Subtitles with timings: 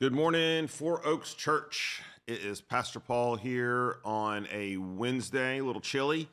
[0.00, 2.00] Good morning, Four Oaks Church.
[2.26, 6.26] It is Pastor Paul here on a Wednesday, a little chilly,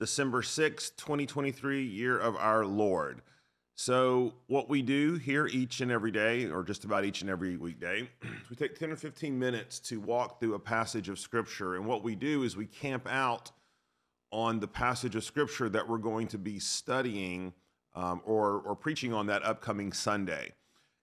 [0.00, 3.22] December 6th, 2023, year of our Lord.
[3.76, 7.56] So, what we do here each and every day, or just about each and every
[7.56, 8.10] weekday,
[8.50, 11.76] we take 10 or 15 minutes to walk through a passage of Scripture.
[11.76, 13.52] And what we do is we camp out
[14.32, 17.52] on the passage of Scripture that we're going to be studying
[17.94, 20.54] um, or, or preaching on that upcoming Sunday.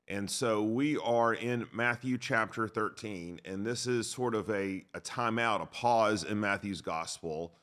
[0.09, 4.99] And so we are in Matthew chapter 13, and this is sort of a, a
[4.99, 7.53] timeout, a pause in Matthew's gospel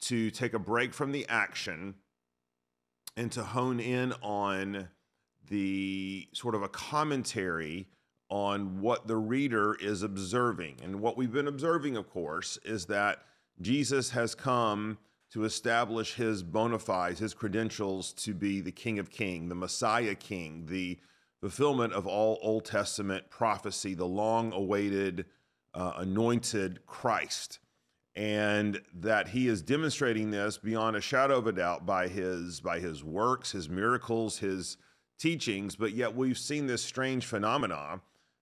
[0.00, 1.94] to take a break from the action
[3.16, 4.88] and to hone in on
[5.48, 7.86] the sort of a commentary
[8.28, 10.78] on what the reader is observing.
[10.82, 13.20] And what we've been observing, of course, is that
[13.60, 14.98] Jesus has come
[15.30, 20.16] to establish his bona fides, his credentials to be the King of King, the Messiah
[20.16, 20.98] King, the
[21.40, 25.26] fulfillment of all Old Testament prophecy, the long awaited
[25.74, 27.58] uh, anointed Christ.
[28.14, 32.80] And that he is demonstrating this beyond a shadow of a doubt by his by
[32.80, 34.78] his works, his miracles, his
[35.18, 35.76] teachings.
[35.76, 38.00] But yet we've seen this strange phenomena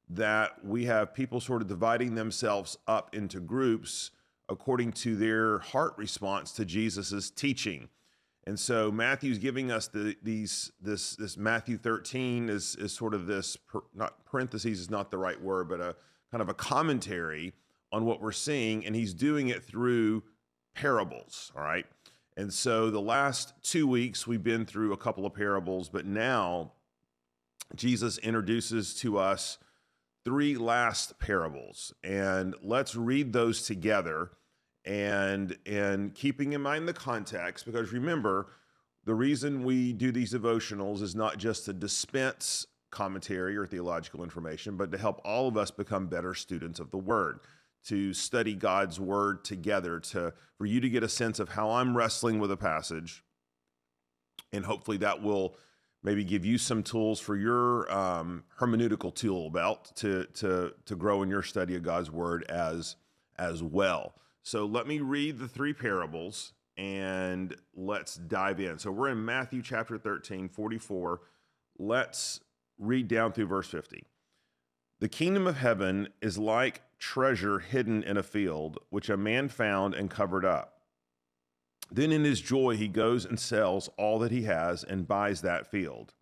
[0.09, 4.13] that we have people sort of dividing themselves up into groups
[4.49, 7.89] according to their heart response to Jesus's teaching.
[8.47, 13.27] And so Matthew's giving us the, these this this Matthew 13 is is sort of
[13.27, 13.57] this
[13.95, 15.97] not parentheses is not the right word, but a
[16.31, 17.55] kind of a commentary
[17.91, 20.23] on what we're seeing, and he's doing it through
[20.75, 21.53] parables.
[21.57, 21.87] All right.
[22.37, 26.73] And so the last two weeks we've been through a couple of parables, but now
[27.77, 29.59] Jesus introduces to us
[30.25, 31.95] three last parables.
[32.03, 34.31] And let's read those together
[34.85, 38.49] and and keeping in mind the context because remember
[39.05, 44.77] the reason we do these devotionals is not just to dispense commentary or theological information
[44.77, 47.41] but to help all of us become better students of the word
[47.85, 51.97] to study God's word together to for you to get a sense of how I'm
[51.97, 53.25] wrestling with a passage
[54.53, 55.57] and hopefully that will
[56.05, 61.23] maybe give you some tools for your um, hermeneutical tool belt to to to grow
[61.23, 62.97] in your study of God's word as
[63.37, 64.15] as well.
[64.45, 68.79] So let me read the three parables and let's dive in.
[68.79, 71.23] So we're in Matthew chapter 13, 44.
[71.79, 72.41] Let's
[72.79, 74.05] read down through verse 50.
[75.01, 79.95] The kingdom of heaven is like treasure hidden in a field, which a man found
[79.95, 80.83] and covered up.
[81.91, 85.71] Then in his joy, he goes and sells all that he has and buys that
[85.71, 86.13] field.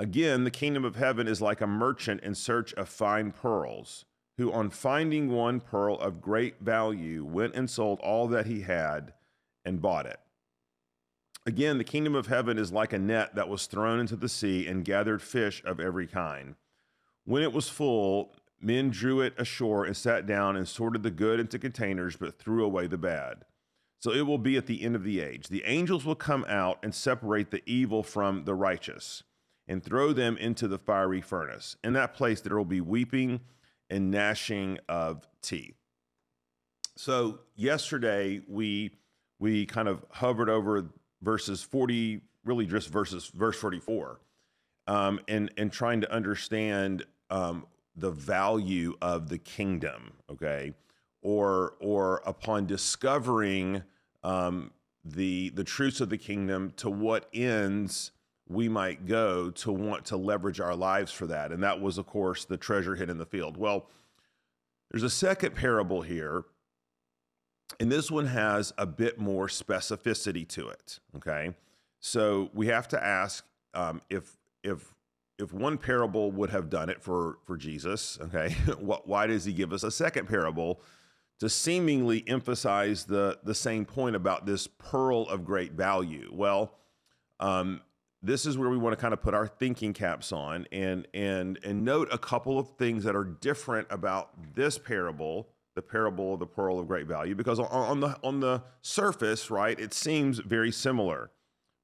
[0.00, 4.06] Again, the kingdom of heaven is like a merchant in search of fine pearls
[4.38, 9.12] who, on finding one pearl of great value, went and sold all that he had
[9.64, 10.20] and bought it.
[11.44, 14.66] Again, the kingdom of heaven is like a net that was thrown into the sea
[14.66, 16.54] and gathered fish of every kind.
[17.24, 21.40] When it was full, men drew it ashore and sat down and sorted the good
[21.40, 23.44] into containers, but threw away the bad.
[23.98, 25.48] So it will be at the end of the age.
[25.48, 29.24] The angels will come out and separate the evil from the righteous
[29.66, 31.76] and throw them into the fiery furnace.
[31.82, 33.40] In that place, there will be weeping
[33.90, 35.76] and gnashing of teeth.
[36.96, 38.92] So yesterday we
[39.38, 40.86] we kind of hovered over
[41.22, 44.20] verses 40, really just verses verse 44,
[44.86, 50.12] um, and and trying to understand um, the value of the kingdom.
[50.30, 50.74] Okay,
[51.22, 53.82] or or upon discovering
[54.24, 54.72] um,
[55.04, 58.10] the the truths of the kingdom, to what ends
[58.48, 61.52] we might go to want to leverage our lives for that.
[61.52, 63.56] And that was, of course, the treasure hid in the field.
[63.56, 63.86] Well,
[64.90, 66.44] there's a second parable here,
[67.78, 70.98] and this one has a bit more specificity to it.
[71.16, 71.54] Okay.
[72.00, 73.44] So we have to ask
[73.74, 74.94] um, if, if,
[75.38, 79.52] if one parable would have done it for, for Jesus, okay, what, why does he
[79.52, 80.80] give us a second parable
[81.40, 86.30] to seemingly emphasize the, the same point about this pearl of great value?
[86.32, 86.72] Well,
[87.40, 87.82] um,
[88.22, 91.58] this is where we want to kind of put our thinking caps on and and
[91.64, 95.48] and note a couple of things that are different about this parable
[95.78, 99.78] the parable of the pearl of great value because on, the on the surface right
[99.78, 101.30] it seems very similar.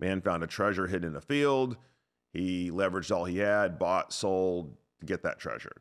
[0.01, 1.77] Man found a treasure hidden in a field.
[2.33, 5.77] He leveraged all he had bought sold to get that treasure.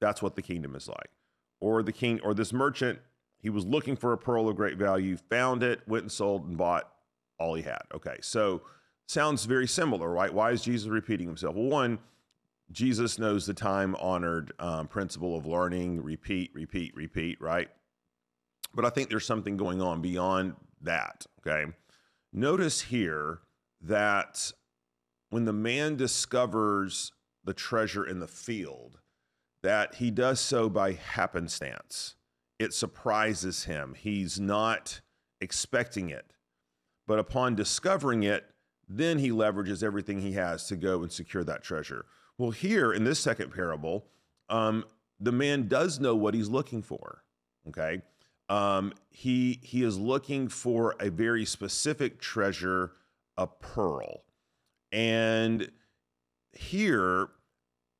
[0.00, 1.10] That's what the kingdom is like.
[1.60, 3.00] Or the king or this merchant
[3.38, 6.56] he was looking for a pearl of great value found it went and sold and
[6.56, 6.90] bought
[7.38, 7.82] all he had.
[7.92, 8.62] Okay so
[9.08, 10.32] sounds very similar, right?
[10.32, 11.56] Why is Jesus repeating himself?
[11.56, 11.98] Well, one,
[12.70, 17.68] Jesus knows the time honored um, principle of learning, repeat, repeat, repeat, right?
[18.74, 21.72] But I think there's something going on beyond that, okay?
[22.32, 23.40] Notice here
[23.80, 24.52] that
[25.30, 27.12] when the man discovers
[27.44, 28.98] the treasure in the field,
[29.62, 32.14] that he does so by happenstance.
[32.58, 33.94] It surprises him.
[33.98, 35.00] He's not
[35.40, 36.32] expecting it.
[37.06, 38.44] But upon discovering it,
[38.88, 42.06] then he leverages everything he has to go and secure that treasure.
[42.38, 44.06] Well, here in this second parable,
[44.48, 44.84] um,
[45.20, 47.22] the man does know what he's looking for.
[47.68, 48.02] Okay.
[48.48, 52.92] Um, he he is looking for a very specific treasure,
[53.36, 54.22] a pearl.
[54.90, 55.70] And
[56.52, 57.28] here,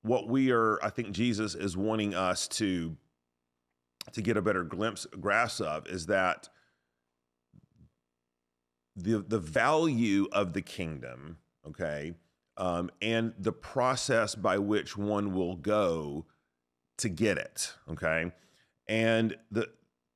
[0.03, 2.97] what we are, I think Jesus is wanting us to
[4.13, 6.49] to get a better glimpse, grasp of, is that
[9.03, 12.15] the the value of the kingdom, okay,
[12.57, 16.27] um, and the process by which one will go
[16.99, 18.33] to get it, okay,
[18.87, 19.69] and the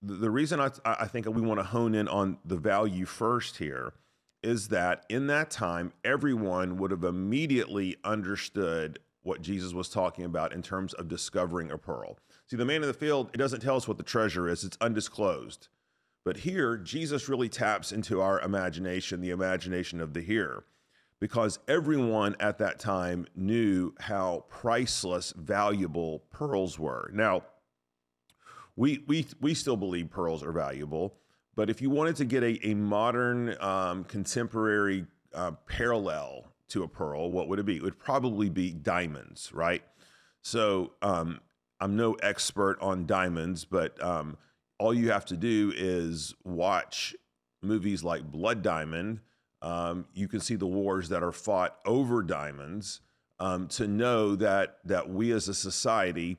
[0.02, 3.94] the reason I, I think we want to hone in on the value first here
[4.43, 10.52] is that in that time, everyone would have immediately understood what Jesus was talking about
[10.52, 12.19] in terms of discovering a pearl.
[12.46, 14.76] See, the man in the field, it doesn't tell us what the treasure is, it's
[14.81, 15.69] undisclosed.
[16.24, 20.64] But here, Jesus really taps into our imagination, the imagination of the hearer,
[21.19, 27.10] because everyone at that time knew how priceless, valuable pearls were.
[27.12, 27.42] Now,
[28.76, 31.14] we, we, we still believe pearls are valuable.
[31.54, 36.88] But if you wanted to get a, a modern, um, contemporary uh, parallel to a
[36.88, 37.76] pearl, what would it be?
[37.76, 39.82] It would probably be diamonds, right?
[40.40, 41.40] So um,
[41.80, 44.38] I'm no expert on diamonds, but um,
[44.78, 47.14] all you have to do is watch
[47.62, 49.20] movies like Blood Diamond.
[49.60, 53.00] Um, you can see the wars that are fought over diamonds
[53.38, 56.36] um, to know that that we as a society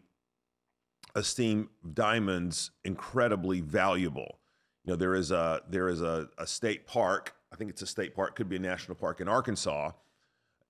[1.15, 4.39] esteem diamonds incredibly valuable.
[4.83, 7.35] You know, there is a there is a, a state park.
[7.51, 9.91] I think it's a state park, could be a national park in Arkansas,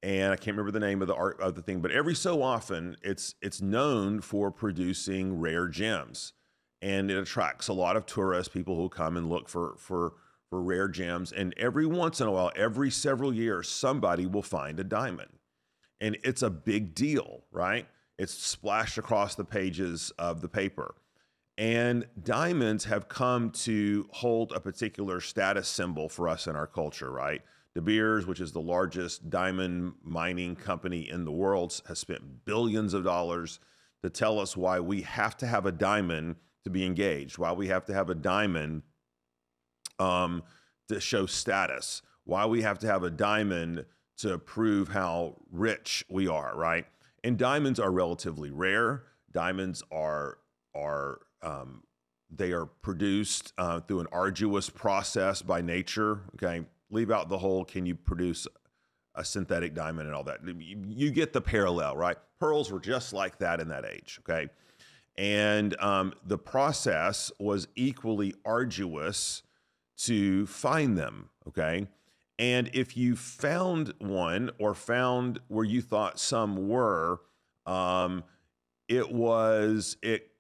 [0.04, 1.80] and I can't remember the name of the art of the thing.
[1.82, 6.34] But every so often, it's it's known for producing rare gems,
[6.84, 10.14] and it attracts a lot of tourists, people who come and look for for
[10.50, 11.32] for rare gems.
[11.32, 15.32] And every once in a while, every several years, somebody will find a diamond,
[16.00, 17.88] and it's a big deal, right?
[18.20, 20.94] It's splashed across the pages of the paper.
[21.58, 27.12] And diamonds have come to hold a particular status symbol for us in our culture,
[27.12, 27.42] right?
[27.76, 32.94] De Beers, which is the largest diamond mining company in the world, has spent billions
[32.94, 33.60] of dollars
[34.04, 37.68] to tell us why we have to have a diamond to be engaged, why we
[37.68, 38.84] have to have a diamond
[40.00, 40.44] um,
[40.90, 43.86] to show status, why we have to have a diamond
[44.18, 46.86] to prove how rich we are, right?
[47.24, 49.04] And diamonds are relatively rare.
[49.32, 50.38] Diamonds are
[50.76, 51.84] are um,
[52.30, 56.22] they are produced uh, through an arduous process by nature.
[56.36, 58.48] Okay, leave out the whole can you produce
[59.16, 60.40] a synthetic diamond and all that.
[60.44, 62.18] You, get the parallel, right?
[62.40, 64.20] Pearls were just like that in that age.
[64.22, 64.50] Okay,
[65.18, 69.44] and um, the process was equally arduous
[69.98, 71.30] to find them.
[71.48, 71.88] Okay.
[72.40, 77.22] And if you found one or found where you thought some were,
[77.66, 78.24] um,
[78.88, 80.32] it was it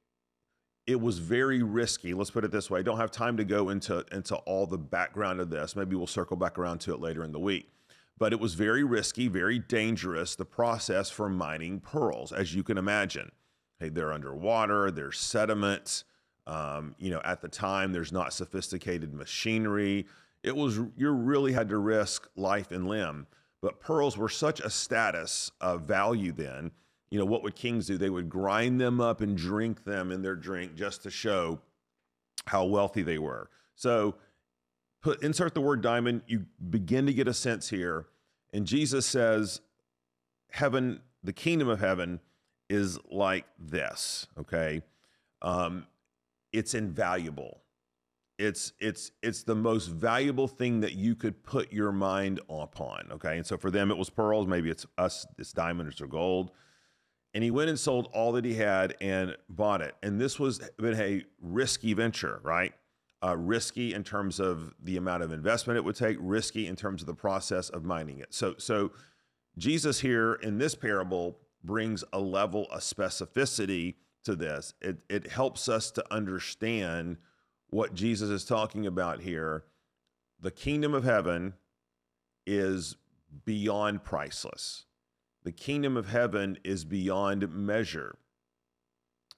[0.85, 2.13] it was very risky.
[2.13, 2.79] Let's put it this way.
[2.79, 5.75] I don't have time to go into into all the background of this.
[5.75, 7.69] Maybe we'll circle back around to it later in the week.
[8.17, 12.77] But it was very risky, very dangerous, the process for mining pearls, as you can
[12.77, 13.31] imagine.
[13.83, 16.03] Hey, they're underwater, there's sediment.
[16.46, 20.07] Um, you know, at the time, there's not sophisticated machinery.
[20.41, 23.27] It was, you really had to risk life and limb.
[23.62, 26.72] But pearls were such a status of value then
[27.13, 27.96] you know, what would kings do?
[27.96, 31.60] They would grind them up and drink them in their drink just to show
[32.48, 33.51] how wealthy they were.
[33.75, 34.15] So
[35.00, 38.07] put insert the word diamond, you begin to get a sense here.
[38.51, 39.62] And Jesus says,
[40.50, 42.19] heaven, the kingdom of heaven
[42.74, 44.82] is like this, okay?
[45.42, 45.88] Um,
[46.51, 47.62] it's invaluable.
[48.39, 53.38] It's it's it's the most valuable thing that you could put your mind upon, okay?
[53.38, 56.51] And so for them it was pearls, maybe it's us, it's diamonds or gold
[57.34, 59.96] and he went and sold all that he had and bought it.
[60.03, 62.74] And this was been a risky venture, right?
[63.24, 67.01] Uh, risky in terms of the amount of investment it would take, risky in terms
[67.01, 68.34] of the process of mining it.
[68.34, 68.92] So, so
[69.58, 74.74] Jesus here in this parable brings a level of specificity to this.
[74.82, 77.17] It, it helps us to understand
[77.70, 79.63] what Jesus is talking about here.
[80.39, 81.53] The kingdom of heaven
[82.46, 82.96] is
[83.46, 84.86] beyond priceless.
[85.43, 88.15] The kingdom of heaven is beyond measure.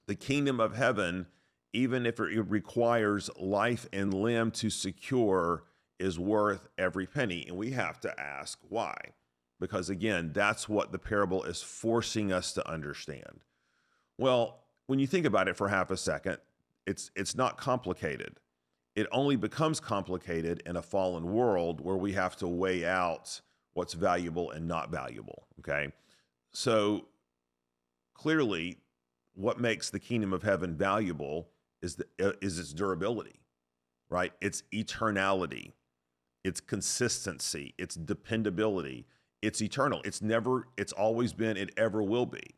[0.06, 1.26] The kingdom of heaven,
[1.72, 5.64] even if it requires life and limb to secure,
[5.98, 7.44] is worth every penny.
[7.48, 8.96] And we have to ask why.
[9.58, 13.40] Because again, that's what the parable is forcing us to understand.
[14.18, 16.38] Well, when you think about it for half a second,
[16.86, 18.38] it's it's not complicated.
[18.94, 23.40] It only becomes complicated in a fallen world where we have to weigh out
[23.74, 25.46] what's valuable and not valuable.
[25.58, 25.92] Okay.
[26.52, 27.06] So
[28.14, 28.78] clearly,
[29.34, 31.50] what makes the kingdom of heaven valuable
[31.82, 33.40] is, the, uh, is its durability,
[34.08, 34.32] right?
[34.40, 35.72] Its eternality,
[36.42, 39.06] its consistency, its dependability.
[39.42, 40.00] It's eternal.
[40.04, 42.56] It's never, it's always been, it ever will be.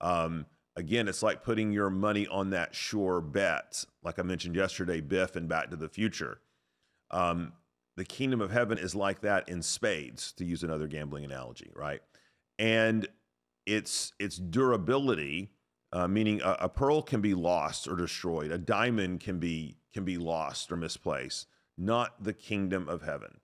[0.00, 5.00] Um, again, it's like putting your money on that sure bet, like I mentioned yesterday,
[5.00, 6.40] Biff and Back to the Future.
[7.10, 7.52] Um,
[7.96, 12.00] the kingdom of heaven is like that in spades, to use another gambling analogy, right?
[12.58, 13.06] And
[13.66, 15.50] its its durability,
[15.92, 20.04] uh, meaning a, a, pearl can be lost or destroyed, a diamond can be can
[20.04, 23.40] be lost or misplaced, not the kingdom of heaven.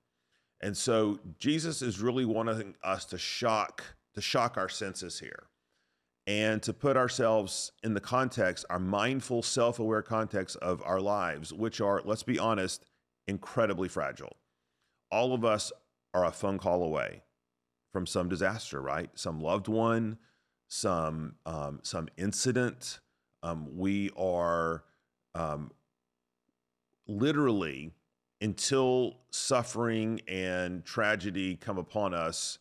[0.60, 3.84] And so Jesus is really wanting us to shock
[4.14, 5.46] to shock our senses here
[6.26, 11.52] and to put ourselves in the context, our mindful, self aware context of our lives,
[11.52, 12.84] which are, let's be honest,
[13.26, 14.36] incredibly fragile.
[15.10, 15.72] All of us
[16.12, 17.22] are a phone call away
[17.92, 19.08] from some disaster, right?
[19.14, 20.18] Some loved one,
[20.68, 23.00] some um, some incident.
[23.42, 24.84] Um, we are
[25.34, 25.70] um,
[27.06, 27.92] literally
[28.40, 32.58] until suffering and tragedy come upon us,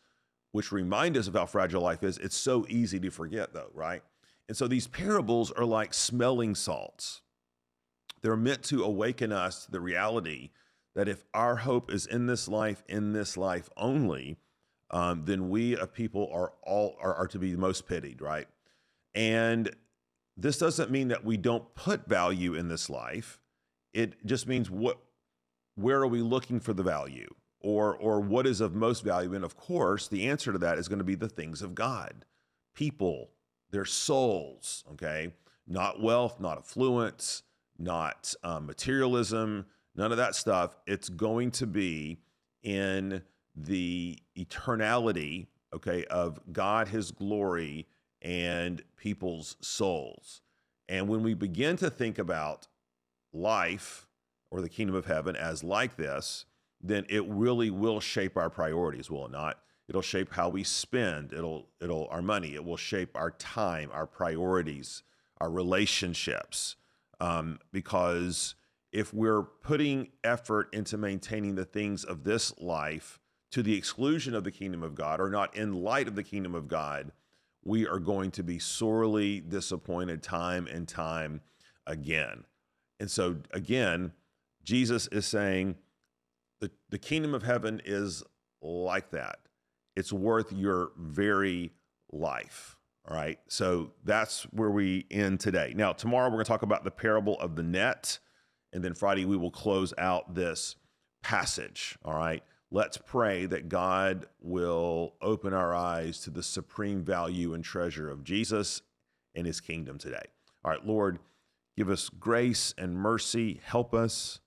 [0.52, 2.18] which remind us of how fragile life is.
[2.18, 4.02] It's so easy to forget, though, right?
[4.48, 7.22] And so these parables are like smelling salts.
[8.22, 10.50] They're meant to awaken us to the reality
[10.96, 14.38] that if our hope is in this life, in this life only,
[14.90, 18.48] um, then we of people are all are, are to be most pitied, right?
[19.14, 19.76] And
[20.38, 23.40] this doesn't mean that we don't put value in this life.
[23.94, 24.98] It just means what
[25.78, 27.34] where are we looking for the value?
[27.62, 29.34] Or or what is of most value?
[29.34, 32.26] And of course, the answer to that is going to be the things of God.
[32.74, 33.32] People,
[33.72, 35.34] their souls, okay?
[35.68, 37.44] Not wealth, not affluence,
[37.78, 39.66] not um, materialism,
[39.96, 40.78] none of that stuff.
[40.86, 42.20] It's going to be
[42.64, 43.24] in
[43.56, 47.88] the eternality, okay, of God, His glory,
[48.22, 50.42] and people's souls.
[50.90, 52.68] And when we begin to think about
[53.34, 54.07] life
[54.50, 56.46] or the kingdom of heaven as like this,
[56.82, 59.60] then it really will shape our priorities, will it not?
[59.90, 61.32] It'll shape how we spend.
[61.32, 62.56] It'll it'll our money.
[62.56, 65.04] It will shape our time, our priorities,
[65.40, 66.76] our relationships.
[67.20, 68.56] Um, because
[68.92, 73.20] if we're putting effort into maintaining the things of this life
[73.52, 76.54] to the exclusion of the kingdom of God or not in light of the kingdom
[76.54, 77.12] of God,
[77.64, 81.42] we are going to be sorely disappointed time and time
[81.86, 82.44] again.
[83.00, 84.12] And so, again,
[84.68, 85.76] Jesus is saying
[86.60, 88.22] the, the kingdom of heaven is
[88.62, 89.40] like that.
[89.96, 91.72] It's worth your very
[92.12, 92.76] life.
[93.08, 93.40] All right.
[93.48, 95.72] So that's where we end today.
[95.74, 98.20] Now, tomorrow we're going to talk about the parable of the net.
[98.74, 100.76] And then Friday, we will close out this
[101.24, 101.98] passage.
[102.04, 102.44] All right.
[102.70, 108.26] Let's pray that God will open our eyes to the supreme value and treasure of
[108.26, 108.82] Jesus
[109.34, 110.26] and his kingdom today.
[110.66, 111.20] All right, Lord,
[111.78, 113.62] give us grace and mercy.
[113.64, 114.42] Help us.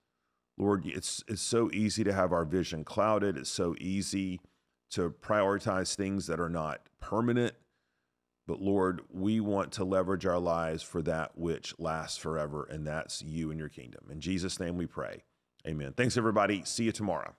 [0.57, 3.37] Lord, it's, it's so easy to have our vision clouded.
[3.37, 4.41] It's so easy
[4.91, 7.55] to prioritize things that are not permanent.
[8.47, 13.21] But Lord, we want to leverage our lives for that which lasts forever, and that's
[13.21, 14.05] you and your kingdom.
[14.11, 15.23] In Jesus' name we pray.
[15.65, 15.93] Amen.
[15.95, 16.63] Thanks, everybody.
[16.65, 17.35] See you tomorrow.